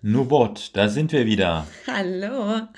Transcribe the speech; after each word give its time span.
Nubot, 0.00 0.70
da 0.74 0.88
sind 0.88 1.10
wir 1.10 1.26
wieder. 1.26 1.66
Hallo. 1.88 2.68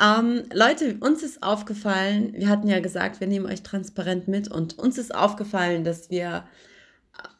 Ähm, 0.00 0.42
Leute, 0.52 0.96
uns 0.98 1.22
ist 1.22 1.44
aufgefallen, 1.44 2.32
wir 2.34 2.48
hatten 2.48 2.66
ja 2.66 2.80
gesagt, 2.80 3.20
wir 3.20 3.28
nehmen 3.28 3.46
euch 3.46 3.62
transparent 3.62 4.26
mit 4.26 4.48
und 4.50 4.76
uns 4.76 4.98
ist 4.98 5.14
aufgefallen, 5.14 5.84
dass 5.84 6.10
wir 6.10 6.44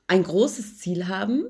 ein 0.06 0.22
großes 0.22 0.78
Ziel 0.78 1.08
haben 1.08 1.46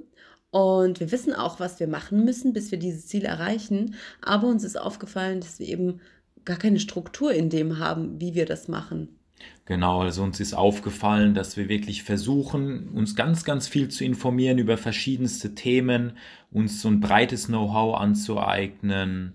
und 0.50 1.00
wir 1.00 1.12
wissen 1.12 1.34
auch, 1.34 1.60
was 1.60 1.80
wir 1.80 1.86
machen 1.86 2.24
müssen, 2.24 2.54
bis 2.54 2.70
wir 2.70 2.78
dieses 2.78 3.08
Ziel 3.08 3.26
erreichen. 3.26 3.94
Aber 4.22 4.46
uns 4.46 4.64
ist 4.64 4.80
aufgefallen, 4.80 5.40
dass 5.40 5.58
wir 5.58 5.68
eben 5.68 6.00
gar 6.46 6.56
keine 6.56 6.80
Struktur 6.80 7.32
in 7.32 7.50
dem 7.50 7.78
haben, 7.78 8.20
wie 8.22 8.34
wir 8.34 8.46
das 8.46 8.68
machen. 8.68 9.18
Genau, 9.66 10.02
also 10.02 10.22
uns 10.22 10.40
ist 10.40 10.52
aufgefallen, 10.52 11.32
dass 11.32 11.56
wir 11.56 11.68
wirklich 11.68 12.02
versuchen, 12.02 12.88
uns 12.90 13.16
ganz, 13.16 13.44
ganz 13.44 13.66
viel 13.66 13.88
zu 13.88 14.04
informieren 14.04 14.58
über 14.58 14.76
verschiedenste 14.76 15.54
Themen, 15.54 16.18
uns 16.52 16.82
so 16.82 16.88
ein 16.88 17.00
breites 17.00 17.46
Know-how 17.46 17.98
anzueignen. 17.98 19.32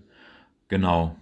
Genau. 0.68 1.16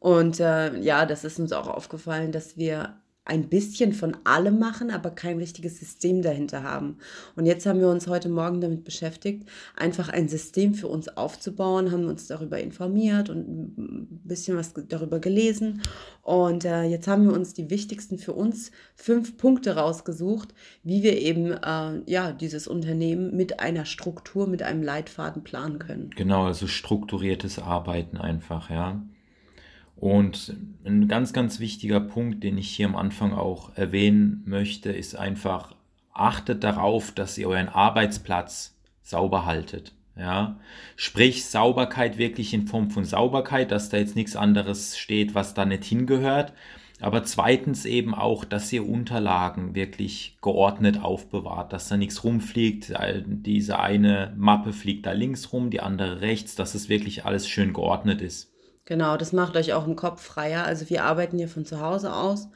Und 0.00 0.40
äh, 0.40 0.76
ja, 0.80 1.06
das 1.06 1.24
ist 1.24 1.38
uns 1.38 1.52
auch 1.52 1.68
aufgefallen, 1.68 2.32
dass 2.32 2.56
wir 2.56 2.96
ein 3.28 3.50
bisschen 3.50 3.92
von 3.92 4.16
allem 4.24 4.58
machen, 4.58 4.90
aber 4.90 5.10
kein 5.10 5.36
richtiges 5.36 5.78
System 5.78 6.22
dahinter 6.22 6.62
haben. 6.62 6.96
Und 7.36 7.44
jetzt 7.44 7.66
haben 7.66 7.78
wir 7.78 7.88
uns 7.88 8.06
heute 8.06 8.30
Morgen 8.30 8.62
damit 8.62 8.84
beschäftigt, 8.84 9.46
einfach 9.76 10.08
ein 10.08 10.28
System 10.28 10.72
für 10.72 10.88
uns 10.88 11.08
aufzubauen, 11.08 11.92
haben 11.92 12.06
uns 12.06 12.26
darüber 12.26 12.58
informiert 12.58 13.28
und 13.28 13.76
ein 13.78 14.20
bisschen 14.24 14.56
was 14.56 14.72
darüber 14.72 15.18
gelesen. 15.20 15.82
Und 16.22 16.64
äh, 16.64 16.84
jetzt 16.84 17.06
haben 17.06 17.26
wir 17.26 17.34
uns 17.34 17.52
die 17.52 17.68
wichtigsten 17.68 18.18
für 18.18 18.32
uns 18.32 18.70
fünf 18.94 19.36
Punkte 19.36 19.76
rausgesucht, 19.76 20.54
wie 20.82 21.02
wir 21.02 21.18
eben 21.18 21.52
äh, 21.52 22.00
ja, 22.06 22.32
dieses 22.32 22.66
Unternehmen 22.66 23.36
mit 23.36 23.60
einer 23.60 23.84
Struktur, 23.84 24.46
mit 24.46 24.62
einem 24.62 24.82
Leitfaden 24.82 25.44
planen 25.44 25.78
können. 25.78 26.10
Genau, 26.16 26.46
also 26.46 26.66
strukturiertes 26.66 27.58
Arbeiten 27.58 28.16
einfach, 28.16 28.70
ja. 28.70 29.02
Und 30.00 30.54
ein 30.84 31.08
ganz, 31.08 31.32
ganz 31.32 31.58
wichtiger 31.58 31.98
Punkt, 31.98 32.44
den 32.44 32.56
ich 32.56 32.70
hier 32.70 32.86
am 32.86 32.94
Anfang 32.94 33.32
auch 33.32 33.76
erwähnen 33.76 34.42
möchte, 34.46 34.92
ist 34.92 35.16
einfach, 35.16 35.74
achtet 36.12 36.62
darauf, 36.62 37.10
dass 37.10 37.36
ihr 37.36 37.48
euren 37.48 37.68
Arbeitsplatz 37.68 38.78
sauber 39.02 39.44
haltet. 39.44 39.92
Ja, 40.16 40.58
sprich 40.96 41.44
Sauberkeit 41.44 42.18
wirklich 42.18 42.52
in 42.52 42.66
Form 42.66 42.90
von 42.90 43.04
Sauberkeit, 43.04 43.70
dass 43.70 43.88
da 43.88 43.98
jetzt 43.98 44.16
nichts 44.16 44.34
anderes 44.34 44.98
steht, 44.98 45.34
was 45.34 45.54
da 45.54 45.64
nicht 45.64 45.84
hingehört. 45.84 46.52
Aber 47.00 47.22
zweitens 47.22 47.84
eben 47.84 48.14
auch, 48.14 48.44
dass 48.44 48.72
ihr 48.72 48.88
Unterlagen 48.88 49.76
wirklich 49.76 50.36
geordnet 50.42 51.00
aufbewahrt, 51.00 51.72
dass 51.72 51.88
da 51.88 51.96
nichts 51.96 52.24
rumfliegt. 52.24 52.92
Diese 53.26 53.78
eine 53.78 54.34
Mappe 54.36 54.72
fliegt 54.72 55.06
da 55.06 55.12
links 55.12 55.52
rum, 55.52 55.70
die 55.70 55.80
andere 55.80 56.20
rechts, 56.20 56.56
dass 56.56 56.74
es 56.74 56.88
wirklich 56.88 57.24
alles 57.24 57.48
schön 57.48 57.72
geordnet 57.72 58.20
ist. 58.20 58.52
Genau, 58.88 59.18
das 59.18 59.34
macht 59.34 59.54
euch 59.54 59.74
auch 59.74 59.86
im 59.86 59.96
Kopf 59.96 60.22
freier. 60.22 60.64
Also 60.64 60.88
wir 60.88 61.04
arbeiten 61.04 61.36
hier 61.36 61.50
von 61.50 61.66
zu 61.66 61.82
Hause 61.82 62.10
aus 62.10 62.48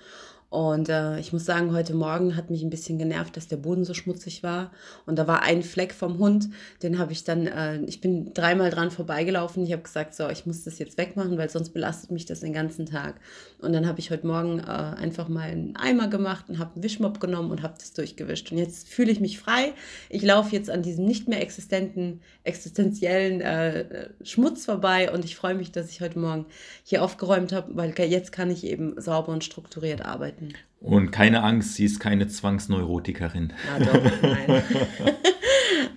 und 0.53 0.91
äh, 0.91 1.19
ich 1.19 1.33
muss 1.33 1.47
sagen, 1.47 1.73
heute 1.73 1.95
Morgen 1.95 2.37
hat 2.37 2.51
mich 2.51 2.63
ein 2.63 2.69
bisschen 2.69 2.99
genervt, 2.99 3.39
dass 3.39 3.49
der 3.49 3.57
Boden 3.57 3.87
so 3.87 3.95
schmutzig 3.95 4.43
war. 4.43 4.71
Und 5.07 5.19
da 5.19 5.27
war 5.27 5.43
ein 5.43 5.63
Fleck 5.63 5.95
vom 5.95 6.19
Hund, 6.19 6.51
den 6.83 6.99
habe 6.99 7.13
ich 7.13 7.25
dann, 7.25 7.47
äh, 7.47 7.81
ich 7.87 8.03
bin 8.03 8.35
dreimal 8.35 8.69
dran 8.69 8.91
vorbeigelaufen. 8.91 9.65
Ich 9.65 9.73
habe 9.73 9.81
gesagt, 9.81 10.15
so, 10.15 10.29
ich 10.29 10.45
muss 10.45 10.63
das 10.63 10.79
jetzt 10.79 10.99
wegmachen, 10.99 11.39
weil 11.39 11.49
sonst 11.49 11.71
belastet 11.71 12.11
mich 12.11 12.27
das 12.27 12.41
den 12.41 12.53
ganzen 12.53 12.85
Tag. 12.85 13.15
Und 13.63 13.73
dann 13.73 13.87
habe 13.87 14.01
ich 14.01 14.11
heute 14.11 14.27
Morgen 14.27 14.59
äh, 14.59 14.65
einfach 14.65 15.27
mal 15.29 15.49
einen 15.49 15.75
Eimer 15.77 16.09
gemacht 16.09 16.45
und 16.51 16.59
habe 16.59 16.75
einen 16.75 16.83
Wischmopp 16.83 17.19
genommen 17.19 17.51
und 17.51 17.63
habe 17.63 17.77
das 17.79 17.95
durchgewischt. 17.95 18.53
Und 18.53 18.59
jetzt 18.59 18.89
fühle 18.89 19.11
ich 19.11 19.21
mich 19.21 19.39
frei. 19.39 19.73
Ich 20.11 20.21
laufe 20.21 20.55
jetzt 20.55 20.69
an 20.69 20.83
diesem 20.83 21.07
nicht 21.07 21.29
mehr 21.29 21.41
existenten, 21.41 22.21
existenziellen 22.45 23.41
äh, 23.41 24.11
Schmutz 24.23 24.67
vorbei 24.67 25.11
und 25.11 25.25
ich 25.25 25.35
freue 25.35 25.55
mich, 25.55 25.73
dass 25.73 25.89
ich 25.89 26.03
heute 26.03 26.19
Morgen 26.19 26.45
hier 26.85 27.03
aufgeräumt 27.03 27.53
habe, 27.53 27.75
weil 27.75 27.95
jetzt 27.99 28.33
kann 28.33 28.51
ich 28.51 28.67
eben 28.67 29.01
sauber 29.01 29.33
und 29.33 29.45
strukturiert 29.45 30.05
arbeiten. 30.05 30.42
Und 30.81 31.13
keine 31.13 31.43
Angst, 31.43 31.75
sie 31.75 31.85
ist 31.85 32.01
keine 32.01 32.27
Zwangsneurotikerin. 32.27 33.53
Ja, 33.79 33.85
doch, 33.85 34.23
nein. 34.23 34.63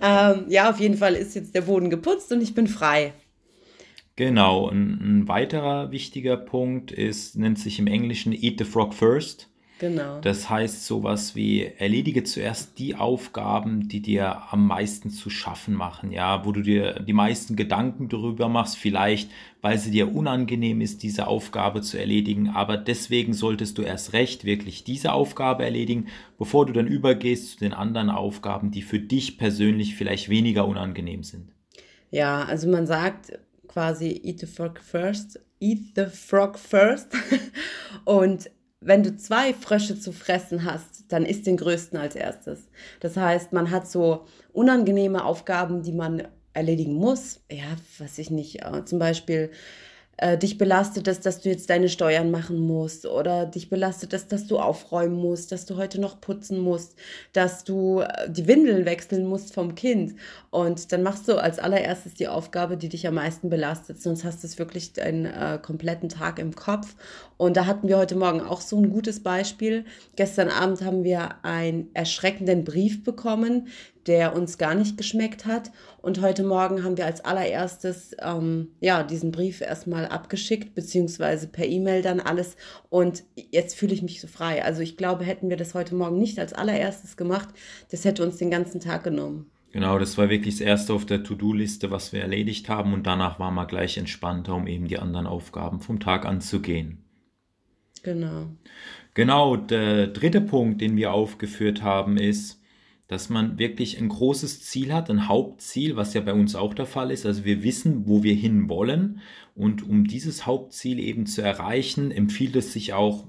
ähm, 0.02 0.44
ja, 0.48 0.70
auf 0.70 0.78
jeden 0.78 0.96
Fall 0.96 1.14
ist 1.14 1.34
jetzt 1.34 1.54
der 1.54 1.62
Boden 1.62 1.90
geputzt 1.90 2.30
und 2.32 2.40
ich 2.40 2.54
bin 2.54 2.68
frei. 2.68 3.12
Genau, 4.14 4.70
ein, 4.70 5.00
ein 5.02 5.28
weiterer 5.28 5.90
wichtiger 5.90 6.36
Punkt 6.36 6.92
ist, 6.92 7.36
nennt 7.36 7.58
sich 7.58 7.78
im 7.78 7.86
Englischen 7.86 8.32
Eat 8.32 8.58
the 8.58 8.64
Frog 8.64 8.94
First. 8.94 9.50
Genau. 9.78 10.20
Das 10.20 10.48
heißt 10.48 10.86
sowas 10.86 11.34
wie, 11.34 11.64
erledige 11.64 12.24
zuerst 12.24 12.78
die 12.78 12.94
Aufgaben, 12.94 13.88
die 13.88 14.00
dir 14.00 14.50
am 14.50 14.66
meisten 14.66 15.10
zu 15.10 15.28
schaffen 15.28 15.74
machen, 15.74 16.12
ja, 16.12 16.46
wo 16.46 16.52
du 16.52 16.62
dir 16.62 17.00
die 17.00 17.12
meisten 17.12 17.56
Gedanken 17.56 18.08
darüber 18.08 18.48
machst, 18.48 18.78
vielleicht, 18.78 19.30
weil 19.60 19.78
sie 19.78 19.90
dir 19.90 20.14
unangenehm 20.14 20.80
ist, 20.80 21.02
diese 21.02 21.26
Aufgabe 21.26 21.82
zu 21.82 21.98
erledigen, 21.98 22.48
aber 22.48 22.78
deswegen 22.78 23.34
solltest 23.34 23.76
du 23.76 23.82
erst 23.82 24.14
recht 24.14 24.46
wirklich 24.46 24.84
diese 24.84 25.12
Aufgabe 25.12 25.64
erledigen, 25.64 26.06
bevor 26.38 26.64
du 26.64 26.72
dann 26.72 26.86
übergehst 26.86 27.52
zu 27.52 27.58
den 27.58 27.74
anderen 27.74 28.08
Aufgaben, 28.08 28.70
die 28.70 28.82
für 28.82 28.98
dich 28.98 29.36
persönlich 29.36 29.94
vielleicht 29.94 30.30
weniger 30.30 30.66
unangenehm 30.66 31.22
sind. 31.22 31.50
Ja, 32.10 32.44
also 32.44 32.66
man 32.68 32.86
sagt 32.86 33.38
quasi 33.68 34.22
eat 34.24 34.40
the 34.40 34.46
frog 34.46 34.80
first, 34.80 35.38
eat 35.60 35.80
the 35.96 36.06
frog 36.06 36.58
first 36.58 37.14
und 38.06 38.48
wenn 38.86 39.02
du 39.02 39.16
zwei 39.16 39.52
Frösche 39.52 39.98
zu 39.98 40.12
fressen 40.12 40.64
hast, 40.64 41.04
dann 41.08 41.26
isst 41.26 41.46
den 41.46 41.56
größten 41.56 41.98
als 41.98 42.14
erstes. 42.14 42.68
Das 43.00 43.16
heißt, 43.16 43.52
man 43.52 43.70
hat 43.72 43.90
so 43.90 44.26
unangenehme 44.52 45.24
Aufgaben, 45.24 45.82
die 45.82 45.92
man 45.92 46.28
erledigen 46.52 46.94
muss. 46.94 47.40
Ja, 47.50 47.76
was 47.98 48.16
ich 48.18 48.30
nicht, 48.30 48.64
äh, 48.64 48.84
zum 48.84 49.00
Beispiel 49.00 49.50
äh, 50.18 50.38
dich 50.38 50.56
belastet 50.56 51.08
es, 51.08 51.20
dass 51.20 51.40
du 51.40 51.50
jetzt 51.50 51.68
deine 51.68 51.88
Steuern 51.88 52.30
machen 52.30 52.58
musst 52.58 53.06
oder 53.06 53.44
dich 53.46 53.68
belastet 53.68 54.12
es, 54.14 54.28
dass 54.28 54.46
du 54.46 54.58
aufräumen 54.58 55.16
musst, 55.16 55.52
dass 55.52 55.66
du 55.66 55.76
heute 55.76 56.00
noch 56.00 56.20
putzen 56.20 56.58
musst, 56.58 56.96
dass 57.32 57.64
du 57.64 58.00
äh, 58.00 58.30
die 58.30 58.46
Windeln 58.46 58.86
wechseln 58.86 59.26
musst 59.26 59.52
vom 59.52 59.74
Kind. 59.74 60.14
Und 60.50 60.92
dann 60.92 61.02
machst 61.02 61.28
du 61.28 61.36
als 61.36 61.58
allererstes 61.58 62.14
die 62.14 62.28
Aufgabe, 62.28 62.76
die 62.76 62.88
dich 62.88 63.06
am 63.06 63.14
meisten 63.14 63.50
belastet. 63.50 64.00
Sonst 64.00 64.24
hast 64.24 64.42
du 64.42 64.46
es 64.46 64.58
wirklich 64.58 64.92
einen 65.00 65.26
äh, 65.26 65.58
kompletten 65.60 66.08
Tag 66.08 66.38
im 66.38 66.54
Kopf. 66.54 66.94
Und 67.36 67.56
da 67.58 67.66
hatten 67.66 67.88
wir 67.88 67.98
heute 67.98 68.16
Morgen 68.16 68.40
auch 68.40 68.62
so 68.62 68.78
ein 68.78 68.88
gutes 68.88 69.22
Beispiel. 69.22 69.84
Gestern 70.16 70.48
Abend 70.48 70.80
haben 70.80 71.04
wir 71.04 71.44
einen 71.44 71.90
erschreckenden 71.92 72.64
Brief 72.64 73.04
bekommen, 73.04 73.68
der 74.06 74.36
uns 74.36 74.58
gar 74.58 74.74
nicht 74.74 74.96
geschmeckt 74.96 75.46
hat. 75.46 75.70
Und 76.00 76.20
heute 76.20 76.44
Morgen 76.44 76.84
haben 76.84 76.96
wir 76.96 77.06
als 77.06 77.24
allererstes 77.24 78.14
ähm, 78.22 78.68
ja, 78.80 79.02
diesen 79.02 79.32
Brief 79.32 79.60
erstmal 79.60 80.06
abgeschickt, 80.06 80.74
beziehungsweise 80.74 81.48
per 81.48 81.66
E-Mail 81.66 82.02
dann 82.02 82.20
alles. 82.20 82.56
Und 82.88 83.24
jetzt 83.50 83.74
fühle 83.74 83.94
ich 83.94 84.02
mich 84.02 84.20
so 84.20 84.28
frei. 84.28 84.64
Also 84.64 84.82
ich 84.82 84.96
glaube, 84.96 85.24
hätten 85.24 85.48
wir 85.48 85.56
das 85.56 85.74
heute 85.74 85.94
Morgen 85.94 86.18
nicht 86.18 86.38
als 86.38 86.52
allererstes 86.52 87.16
gemacht, 87.16 87.48
das 87.90 88.04
hätte 88.04 88.22
uns 88.22 88.36
den 88.36 88.50
ganzen 88.50 88.80
Tag 88.80 89.04
genommen. 89.04 89.50
Genau, 89.72 89.98
das 89.98 90.16
war 90.16 90.30
wirklich 90.30 90.54
das 90.54 90.62
erste 90.62 90.94
auf 90.94 91.04
der 91.04 91.22
To-Do-Liste, 91.22 91.90
was 91.90 92.12
wir 92.12 92.22
erledigt 92.22 92.68
haben. 92.68 92.94
Und 92.94 93.06
danach 93.06 93.38
waren 93.38 93.54
wir 93.54 93.66
gleich 93.66 93.98
entspannter, 93.98 94.54
um 94.54 94.66
eben 94.66 94.88
die 94.88 94.98
anderen 94.98 95.26
Aufgaben 95.26 95.80
vom 95.80 96.00
Tag 96.00 96.24
anzugehen. 96.24 97.04
Genau. 98.02 98.46
Genau, 99.14 99.56
der 99.56 100.06
dritte 100.06 100.40
Punkt, 100.40 100.80
den 100.80 100.96
wir 100.96 101.12
aufgeführt 101.12 101.82
haben, 101.82 102.16
ist, 102.16 102.62
dass 103.08 103.28
man 103.28 103.58
wirklich 103.58 103.98
ein 103.98 104.08
großes 104.08 104.62
Ziel 104.62 104.92
hat, 104.92 105.10
ein 105.10 105.28
Hauptziel, 105.28 105.96
was 105.96 106.14
ja 106.14 106.20
bei 106.20 106.32
uns 106.32 106.56
auch 106.56 106.74
der 106.74 106.86
Fall 106.86 107.10
ist. 107.10 107.24
Also 107.24 107.44
wir 107.44 107.62
wissen, 107.62 108.06
wo 108.06 108.22
wir 108.22 108.34
hin 108.34 108.68
wollen. 108.68 109.20
Und 109.54 109.88
um 109.88 110.06
dieses 110.06 110.44
Hauptziel 110.44 110.98
eben 110.98 111.26
zu 111.26 111.40
erreichen, 111.42 112.10
empfiehlt 112.10 112.56
es 112.56 112.72
sich 112.72 112.92
auch, 112.92 113.26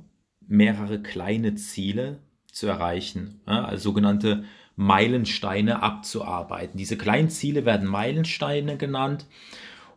mehrere 0.48 1.02
kleine 1.02 1.56
Ziele 1.56 2.20
zu 2.52 2.68
erreichen. 2.68 3.42
Also 3.46 3.90
sogenannte 3.90 4.46
Meilensteine 4.78 5.84
abzuarbeiten. 5.84 6.78
Diese 6.78 6.98
kleinen 6.98 7.30
Ziele 7.30 7.66
werden 7.66 7.88
Meilensteine 7.88 8.78
genannt. 8.78 9.26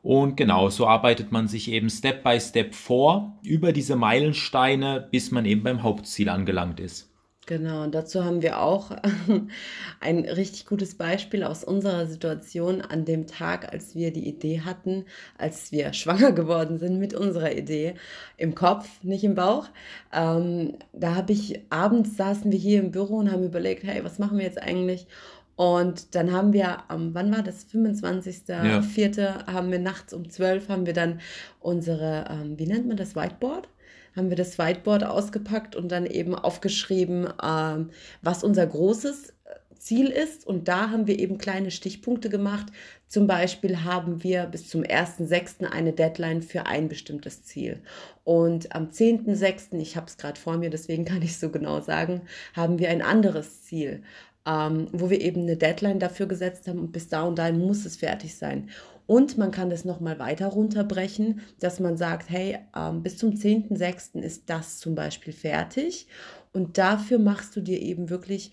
Und 0.03 0.37
genau, 0.37 0.71
so 0.71 0.87
arbeitet 0.87 1.31
man 1.31 1.47
sich 1.47 1.71
eben 1.71 1.91
Step 1.91 2.25
by 2.25 2.41
Step 2.41 2.75
vor 2.75 3.38
über 3.43 3.73
diese 3.73 3.97
Meilensteine, 3.97 5.06
bis 5.11 5.31
man 5.31 5.44
eben 5.44 5.62
beim 5.62 5.83
Hauptziel 5.83 6.29
angelangt 6.31 6.81
ist. 6.81 7.10
Genau, 7.50 7.82
und 7.82 7.97
dazu 7.97 8.25
haben 8.25 8.43
wir 8.43 8.61
auch 8.61 8.93
ein 10.00 10.20
richtig 10.20 10.67
gutes 10.67 10.94
Beispiel 10.94 11.43
aus 11.43 11.64
unserer 11.64 12.06
Situation 12.06 12.81
an 12.81 13.05
dem 13.05 13.26
Tag, 13.26 13.73
als 13.73 13.97
wir 13.97 14.12
die 14.12 14.29
Idee 14.29 14.61
hatten, 14.61 15.05
als 15.37 15.73
wir 15.73 15.93
schwanger 15.93 16.31
geworden 16.31 16.79
sind 16.79 17.00
mit 17.00 17.12
unserer 17.12 17.50
Idee 17.50 17.94
im 18.37 18.55
Kopf, 18.55 18.87
nicht 19.02 19.25
im 19.25 19.35
Bauch. 19.35 19.67
Ähm, 20.12 20.75
da 20.93 21.17
habe 21.17 21.32
ich 21.32 21.61
abends 21.70 22.17
saßen 22.17 22.52
wir 22.52 22.58
hier 22.61 22.79
im 22.79 22.93
Büro 22.93 23.17
und 23.17 23.32
haben 23.32 23.43
überlegt, 23.43 23.82
hey, 23.82 24.05
was 24.05 24.20
machen 24.20 24.38
wir 24.38 24.44
jetzt 24.44 24.62
eigentlich? 24.62 25.08
Und 25.61 26.15
dann 26.15 26.33
haben 26.33 26.55
wir 26.55 26.91
am, 26.91 27.12
wann 27.12 27.31
war 27.31 27.43
das? 27.43 27.67
25.04. 27.67 29.21
Ja. 29.21 29.47
haben 29.47 29.71
wir 29.71 29.79
nachts 29.79 30.15
um 30.15 30.31
12 30.31 30.71
haben 30.71 30.87
wir 30.87 30.95
dann 30.95 31.21
unsere, 31.61 32.25
ähm, 32.31 32.59
wie 32.59 32.67
nennt 32.67 32.89
man 32.89 32.97
das, 32.97 33.15
Whiteboard? 33.15 33.69
haben 34.17 34.31
wir 34.31 34.37
das 34.37 34.59
Whiteboard 34.59 35.05
ausgepackt 35.05 35.77
und 35.77 35.93
dann 35.93 36.07
eben 36.07 36.35
aufgeschrieben, 36.35 37.29
ähm, 37.45 37.91
was 38.23 38.43
unser 38.43 38.67
großes 38.67 39.35
Ziel 39.81 40.09
ist. 40.09 40.47
Und 40.47 40.69
da 40.69 40.91
haben 40.91 41.07
wir 41.07 41.19
eben 41.19 41.39
kleine 41.39 41.71
Stichpunkte 41.71 42.29
gemacht. 42.29 42.67
Zum 43.07 43.27
Beispiel 43.27 43.85
haben 43.85 44.23
wir 44.23 44.47
bis 44.47 44.69
zum 44.69 44.83
1.6. 44.83 45.65
eine 45.65 45.93
Deadline 45.93 46.43
für 46.43 46.67
ein 46.67 46.89
bestimmtes 46.89 47.45
Ziel. 47.45 47.83
Und 48.25 48.75
am 48.75 48.91
10.6., 48.91 49.79
ich 49.81 49.97
habe 49.97 50.07
es 50.07 50.17
gerade 50.17 50.39
vor 50.39 50.57
mir, 50.57 50.71
deswegen 50.71 51.05
kann 51.05 51.23
ich 51.23 51.33
es 51.33 51.41
so 51.41 51.51
genau 51.51 51.81
sagen, 51.81 52.23
haben 52.55 52.79
wir 52.79 52.91
ein 52.91 53.03
anderes 53.03 53.62
Ziel, 53.62 54.03
ähm, 54.46 54.88
wo 54.92 55.10
wir 55.10 55.20
eben 55.20 55.42
eine 55.42 55.56
Deadline 55.56 55.98
dafür 55.98 56.26
gesetzt 56.26 56.66
haben 56.66 56.78
und 56.78 56.92
bis 56.92 57.08
da 57.08 57.22
und 57.22 57.38
dahin 57.38 57.58
muss 57.58 57.84
es 57.84 57.96
fertig 57.96 58.37
sein. 58.37 58.70
Und 59.06 59.38
man 59.38 59.50
kann 59.50 59.70
das 59.70 59.84
nochmal 59.84 60.19
weiter 60.19 60.46
runterbrechen, 60.46 61.40
dass 61.58 61.81
man 61.81 61.96
sagt, 61.96 62.31
hey, 62.31 62.58
ähm, 62.76 63.02
bis 63.02 63.19
zum 63.19 63.31
10.06. 63.31 64.20
ist 64.20 64.48
das 64.48 64.78
zum 64.78 64.94
Beispiel 64.94 65.32
fertig. 65.32 66.06
Und 66.52 66.78
dafür 66.78 67.19
machst 67.19 67.56
du 67.56 67.60
dir 67.60 67.81
eben 67.81 68.08
wirklich 68.08 68.52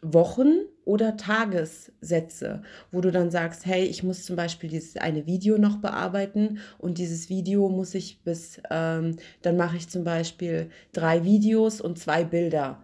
Wochen- 0.00 0.66
oder 0.84 1.16
Tagessätze, 1.16 2.62
wo 2.90 3.00
du 3.00 3.12
dann 3.12 3.30
sagst, 3.30 3.66
hey, 3.66 3.84
ich 3.84 4.02
muss 4.02 4.24
zum 4.24 4.34
Beispiel 4.34 4.68
dieses 4.68 4.96
eine 4.96 5.26
Video 5.26 5.58
noch 5.58 5.76
bearbeiten 5.76 6.58
und 6.78 6.98
dieses 6.98 7.28
Video 7.28 7.68
muss 7.68 7.94
ich 7.94 8.22
bis, 8.24 8.60
ähm, 8.70 9.16
dann 9.42 9.56
mache 9.56 9.76
ich 9.76 9.88
zum 9.88 10.02
Beispiel 10.02 10.70
drei 10.92 11.24
Videos 11.24 11.80
und 11.80 11.98
zwei 11.98 12.24
Bilder 12.24 12.82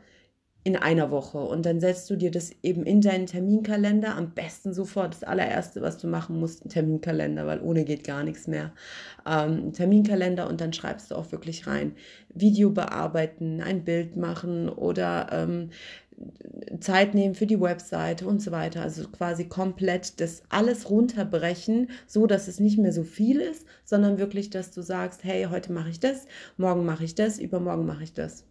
in 0.65 0.77
einer 0.77 1.11
Woche. 1.11 1.39
Und 1.39 1.65
dann 1.65 1.81
setzt 1.81 2.11
du 2.11 2.17
dir 2.17 2.31
das 2.31 2.51
eben 2.63 2.85
in 2.85 3.01
deinen 3.01 3.27
Terminkalender, 3.27 4.17
am 4.17 4.31
besten 4.31 4.75
sofort 4.75 5.15
das 5.15 5.25
allererste, 5.25 5.81
was 5.81 5.99
du 5.99 6.07
machen 6.09 6.39
musst, 6.39 6.65
ein 6.65 6.69
Terminkalender, 6.69 7.47
weil 7.47 7.61
ohne 7.61 7.85
geht 7.85 8.05
gar 8.05 8.25
nichts 8.25 8.47
mehr. 8.47 8.73
Ähm, 9.27 9.73
Terminkalender 9.73 10.49
und 10.49 10.61
dann 10.61 10.73
schreibst 10.73 11.11
du 11.11 11.15
auch 11.15 11.33
wirklich 11.33 11.67
rein, 11.67 11.93
Video 12.35 12.71
bearbeiten, 12.71 13.63
ein 13.63 13.85
Bild 13.85 14.17
machen 14.17 14.69
oder 14.69 15.29
ähm, 15.33 15.71
Zeit 16.81 17.15
nehmen 17.15 17.35
für 17.35 17.47
die 17.47 17.61
Webseite 17.61 18.27
und 18.27 18.43
so 18.43 18.51
weiter. 18.51 18.83
Also 18.83 19.09
quasi 19.09 19.45
komplett 19.47 20.21
das 20.21 20.43
alles 20.49 20.91
runterbrechen, 20.91 21.91
so 22.07 22.27
dass 22.27 22.49
es 22.49 22.61
nicht 22.61 22.79
mehr 22.79 22.93
so 22.93 23.05
viel 23.05 23.41
ist, 23.41 23.67
sondern 23.85 24.19
wirklich, 24.19 24.51
dass 24.51 24.71
du 24.71 24.83
sagst, 24.83 25.25
hey, 25.25 25.47
heute 25.51 25.73
mache 25.73 25.91
ich 25.91 26.01
das, 26.01 26.27
morgen 26.57 26.85
mache 26.85 27.05
ich 27.05 27.15
das, 27.15 27.39
übermorgen 27.39 27.87
mache 27.87 28.03
ich 28.03 28.13
das. 28.13 28.45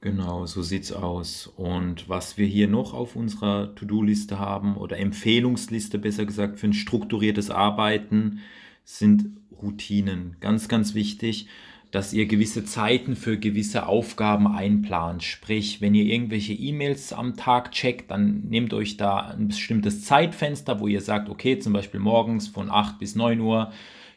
Genau, 0.00 0.46
so 0.46 0.62
sieht's 0.62 0.92
aus. 0.92 1.46
Und 1.46 2.08
was 2.08 2.38
wir 2.38 2.46
hier 2.46 2.68
noch 2.68 2.94
auf 2.94 3.16
unserer 3.16 3.74
To-Do-Liste 3.74 4.38
haben 4.38 4.76
oder 4.76 4.98
Empfehlungsliste 4.98 5.98
besser 5.98 6.24
gesagt 6.24 6.58
für 6.58 6.68
ein 6.68 6.72
strukturiertes 6.72 7.50
Arbeiten 7.50 8.40
sind 8.84 9.26
Routinen. 9.60 10.36
Ganz, 10.40 10.68
ganz 10.68 10.94
wichtig 10.94 11.48
dass 11.90 12.12
ihr 12.12 12.26
gewisse 12.26 12.64
Zeiten 12.64 13.16
für 13.16 13.36
gewisse 13.36 13.86
Aufgaben 13.86 14.46
einplant. 14.46 15.22
Sprich, 15.22 15.80
wenn 15.80 15.94
ihr 15.94 16.04
irgendwelche 16.04 16.52
E-Mails 16.52 17.12
am 17.12 17.36
Tag 17.36 17.72
checkt, 17.72 18.10
dann 18.10 18.44
nehmt 18.48 18.72
euch 18.72 18.96
da 18.96 19.18
ein 19.18 19.48
bestimmtes 19.48 20.04
Zeitfenster, 20.04 20.78
wo 20.78 20.86
ihr 20.86 21.00
sagt, 21.00 21.28
okay, 21.28 21.58
zum 21.58 21.72
Beispiel 21.72 22.00
morgens 22.00 22.46
von 22.48 22.70
8 22.70 22.98
bis 22.98 23.16
9 23.16 23.40
Uhr 23.40 23.72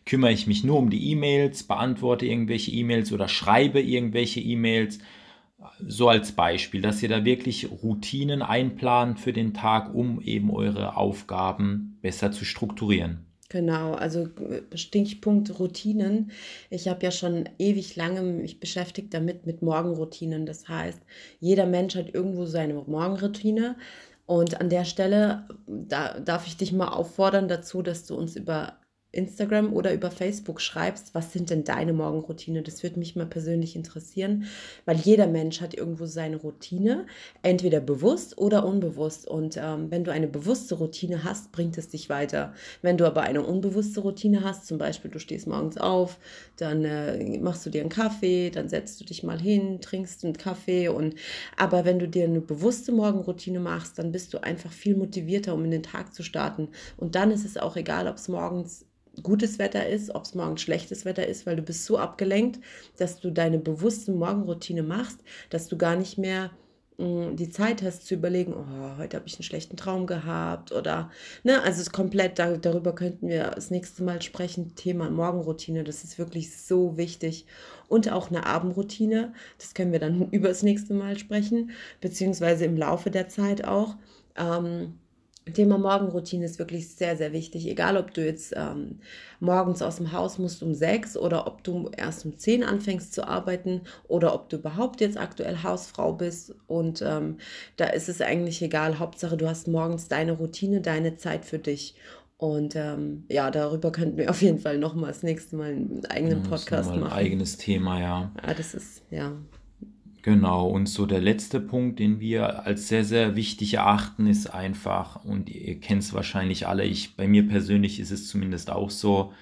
kümmere 0.05 0.33
ich 0.33 0.47
mich 0.47 0.63
nur 0.63 0.77
um 0.77 0.89
die 0.89 1.11
E-Mails, 1.11 1.63
beantworte 1.63 2.25
irgendwelche 2.25 2.71
E-Mails 2.71 3.11
oder 3.11 3.27
schreibe 3.27 3.81
irgendwelche 3.81 4.41
E-Mails. 4.41 4.99
So 5.87 6.09
als 6.09 6.31
Beispiel, 6.31 6.81
dass 6.81 7.01
ihr 7.03 7.09
da 7.09 7.25
wirklich 7.25 7.69
Routinen 7.83 8.41
einplant 8.41 9.19
für 9.19 9.33
den 9.33 9.53
Tag, 9.53 9.93
um 9.93 10.21
eben 10.21 10.51
eure 10.51 10.97
Aufgaben 10.97 11.97
besser 12.01 12.31
zu 12.31 12.45
strukturieren. 12.45 13.25
Genau, 13.49 13.93
also 13.93 14.29
äh, 14.49 14.75
Stichpunkt 14.75 15.59
Routinen. 15.59 16.31
Ich 16.71 16.87
habe 16.87 17.03
ja 17.03 17.11
schon 17.11 17.47
ewig 17.59 17.95
lange 17.95 18.23
mich 18.23 18.59
beschäftigt 18.59 19.13
damit 19.13 19.45
mit 19.45 19.61
Morgenroutinen. 19.61 20.47
Das 20.47 20.67
heißt, 20.67 20.99
jeder 21.39 21.67
Mensch 21.67 21.95
hat 21.95 22.13
irgendwo 22.13 22.45
seine 22.45 22.73
Morgenroutine. 22.73 23.75
Und 24.25 24.59
an 24.59 24.69
der 24.69 24.85
Stelle 24.85 25.47
da 25.67 26.19
darf 26.19 26.47
ich 26.47 26.57
dich 26.57 26.73
mal 26.73 26.87
auffordern 26.87 27.47
dazu, 27.47 27.81
dass 27.81 28.05
du 28.05 28.15
uns 28.15 28.35
über 28.35 28.77
Instagram 29.13 29.73
oder 29.73 29.93
über 29.93 30.09
Facebook 30.09 30.59
schreibst, 30.59 31.13
was 31.13 31.31
sind 31.31 31.51
denn 31.51 31.63
deine 31.63 31.93
Morgenroutine? 31.93 32.63
Das 32.63 32.81
würde 32.81 32.97
mich 32.97 33.15
mal 33.15 33.27
persönlich 33.27 33.75
interessieren, 33.75 34.45
weil 34.85 34.97
jeder 34.97 35.27
Mensch 35.27 35.61
hat 35.61 35.75
irgendwo 35.75 36.07
seine 36.07 36.37
Routine, 36.37 37.05
entweder 37.43 37.79
bewusst 37.79 38.39
oder 38.39 38.65
unbewusst. 38.65 39.27
Und 39.27 39.55
ähm, 39.57 39.91
wenn 39.91 40.03
du 40.03 40.11
eine 40.11 40.27
bewusste 40.27 40.75
Routine 40.75 41.23
hast, 41.23 41.51
bringt 41.51 41.77
es 41.77 41.89
dich 41.89 42.09
weiter. 42.09 42.53
Wenn 42.81 42.97
du 42.97 43.05
aber 43.05 43.21
eine 43.21 43.43
unbewusste 43.43 44.01
Routine 44.01 44.43
hast, 44.43 44.65
zum 44.65 44.79
Beispiel 44.79 45.11
du 45.11 45.19
stehst 45.19 45.45
morgens 45.47 45.77
auf, 45.77 46.17
dann 46.57 46.83
äh, 46.83 47.39
machst 47.39 47.65
du 47.67 47.69
dir 47.69 47.81
einen 47.81 47.91
Kaffee, 47.91 48.49
dann 48.49 48.67
setzt 48.67 48.99
du 48.99 49.05
dich 49.05 49.21
mal 49.21 49.39
hin, 49.39 49.79
trinkst 49.79 50.25
einen 50.25 50.37
Kaffee 50.37 50.87
und 50.87 51.15
aber 51.55 51.85
wenn 51.85 51.99
du 51.99 52.07
dir 52.07 52.25
eine 52.25 52.41
bewusste 52.41 52.91
Morgenroutine 52.91 53.59
machst, 53.59 53.99
dann 53.99 54.11
bist 54.11 54.33
du 54.33 54.41
einfach 54.41 54.71
viel 54.71 54.95
motivierter, 54.95 55.53
um 55.53 55.63
in 55.65 55.71
den 55.71 55.83
Tag 55.83 56.15
zu 56.15 56.23
starten. 56.23 56.69
Und 56.97 57.13
dann 57.13 57.29
ist 57.29 57.45
es 57.45 57.57
auch 57.57 57.75
egal, 57.75 58.07
ob 58.07 58.15
es 58.15 58.27
morgens 58.27 58.85
gutes 59.21 59.59
Wetter 59.59 59.87
ist, 59.87 60.15
ob 60.15 60.23
es 60.23 60.33
morgen 60.33 60.57
schlechtes 60.57 61.05
Wetter 61.05 61.27
ist, 61.27 61.45
weil 61.45 61.55
du 61.55 61.61
bist 61.61 61.85
so 61.85 61.97
abgelenkt, 61.97 62.59
dass 62.97 63.19
du 63.19 63.31
deine 63.31 63.59
bewusste 63.59 64.11
Morgenroutine 64.11 64.81
machst, 64.81 65.19
dass 65.49 65.67
du 65.67 65.77
gar 65.77 65.95
nicht 65.95 66.17
mehr 66.17 66.49
mh, 66.97 67.05
mm, 67.05 67.35
die 67.35 67.49
Zeit 67.49 67.83
hast 67.83 68.07
zu 68.07 68.15
überlegen, 68.15 68.53
oh, 68.53 68.97
heute 68.97 69.17
habe 69.17 69.27
ich 69.27 69.35
einen 69.35 69.43
schlechten 69.43 69.77
Traum 69.77 70.07
gehabt 70.07 70.71
oder, 70.71 71.11
ne, 71.43 71.61
also 71.61 71.81
es 71.81 71.87
ist 71.87 71.93
komplett, 71.93 72.39
da, 72.39 72.57
darüber 72.57 72.95
könnten 72.95 73.27
wir 73.27 73.51
das 73.51 73.69
nächste 73.69 74.03
Mal 74.03 74.21
sprechen, 74.21 74.75
Thema 74.75 75.09
Morgenroutine, 75.09 75.83
das 75.83 76.03
ist 76.03 76.17
wirklich 76.17 76.57
so 76.57 76.97
wichtig. 76.97 77.45
Und 77.87 78.11
auch 78.11 78.29
eine 78.29 78.47
Abendroutine, 78.47 79.33
das 79.59 79.75
können 79.75 79.91
wir 79.91 79.99
dann 79.99 80.29
über 80.31 80.47
das 80.47 80.63
nächste 80.63 80.95
Mal 80.95 81.19
sprechen, 81.19 81.71
beziehungsweise 82.01 82.65
im 82.65 82.77
Laufe 82.77 83.11
der 83.11 83.29
Zeit 83.29 83.65
auch, 83.65 83.95
ähm, 84.35 84.97
Thema 85.51 85.77
Morgenroutine 85.77 86.45
ist 86.45 86.59
wirklich 86.59 86.89
sehr, 86.89 87.17
sehr 87.17 87.33
wichtig. 87.33 87.67
Egal, 87.67 87.97
ob 87.97 88.13
du 88.13 88.25
jetzt 88.25 88.53
ähm, 88.55 88.99
morgens 89.39 89.81
aus 89.81 89.97
dem 89.97 90.13
Haus 90.13 90.37
musst 90.37 90.63
um 90.63 90.73
sechs 90.73 91.17
oder 91.17 91.47
ob 91.47 91.63
du 91.63 91.89
erst 91.97 92.25
um 92.25 92.37
zehn 92.37 92.63
anfängst 92.63 93.13
zu 93.13 93.27
arbeiten 93.27 93.81
oder 94.07 94.33
ob 94.33 94.49
du 94.49 94.57
überhaupt 94.57 95.01
jetzt 95.01 95.17
aktuell 95.17 95.61
Hausfrau 95.61 96.13
bist. 96.13 96.55
Und 96.67 97.01
ähm, 97.01 97.37
da 97.75 97.85
ist 97.87 98.07
es 98.07 98.21
eigentlich 98.21 98.61
egal. 98.61 98.99
Hauptsache, 98.99 99.35
du 99.35 99.47
hast 99.47 99.67
morgens 99.67 100.07
deine 100.07 100.31
Routine, 100.33 100.79
deine 100.79 101.17
Zeit 101.17 101.43
für 101.43 101.59
dich. 101.59 101.95
Und 102.37 102.75
ähm, 102.75 103.25
ja, 103.29 103.51
darüber 103.51 103.91
könnten 103.91 104.17
wir 104.17 104.29
auf 104.29 104.41
jeden 104.41 104.59
Fall 104.59 104.77
nochmal 104.77 105.09
das 105.11 105.23
nächste 105.23 105.55
Mal 105.55 105.71
einen 105.71 106.05
eigenen 106.09 106.43
Podcast 106.43 106.89
machen. 106.89 107.03
Ein 107.03 107.11
eigenes 107.11 107.57
Thema, 107.57 107.99
ja. 107.99 108.31
Ja, 108.45 108.53
das 108.53 108.73
ist, 108.73 109.01
ja. 109.11 109.33
Genau, 110.23 110.67
und 110.69 110.87
so 110.87 111.05
der 111.05 111.19
letzte 111.19 111.59
Punkt, 111.59 111.99
den 111.99 112.21
wir 112.21 112.65
als 112.65 112.87
sehr, 112.87 113.03
sehr 113.03 113.35
wichtig 113.35 113.73
erachten, 113.73 114.25
ist 114.25 114.47
einfach, 114.47 115.23
und 115.25 115.49
ihr 115.49 115.79
kennt 115.81 116.01
es 116.01 116.13
wahrscheinlich 116.13 116.65
alle, 116.65 116.85
ich, 116.85 117.17
bei 117.17 117.27
mir 117.27 117.45
persönlich 117.47 117.99
ist 117.99 118.11
es 118.11 118.29
zumindest 118.29 118.71
auch 118.71 118.89
so, 118.89 119.33